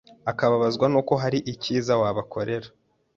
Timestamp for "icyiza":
1.51-1.93